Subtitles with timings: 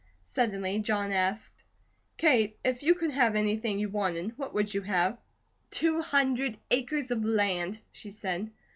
[0.23, 1.63] Suddenly John asked:
[2.17, 5.19] "Kate, if you could have anything you wanted, what would you have?"
[5.69, 8.49] "Two hundred acres of land," she said.